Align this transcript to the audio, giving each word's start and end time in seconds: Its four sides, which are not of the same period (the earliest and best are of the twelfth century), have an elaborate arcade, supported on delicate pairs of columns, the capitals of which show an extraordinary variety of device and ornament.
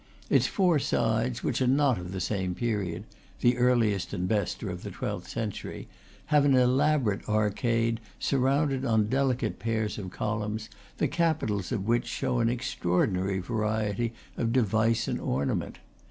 Its 0.31 0.47
four 0.47 0.79
sides, 0.79 1.43
which 1.43 1.61
are 1.61 1.67
not 1.67 1.99
of 1.99 2.11
the 2.11 2.19
same 2.19 2.55
period 2.55 3.03
(the 3.41 3.55
earliest 3.59 4.13
and 4.15 4.27
best 4.27 4.63
are 4.63 4.71
of 4.71 4.81
the 4.81 4.89
twelfth 4.89 5.29
century), 5.29 5.87
have 6.33 6.43
an 6.43 6.55
elaborate 6.55 7.29
arcade, 7.29 7.99
supported 8.17 8.83
on 8.83 9.05
delicate 9.05 9.59
pairs 9.59 9.99
of 9.99 10.09
columns, 10.09 10.69
the 10.97 11.07
capitals 11.07 11.71
of 11.71 11.85
which 11.85 12.07
show 12.07 12.39
an 12.39 12.49
extraordinary 12.49 13.37
variety 13.37 14.11
of 14.37 14.51
device 14.51 15.07
and 15.07 15.19
ornament. 15.21 15.77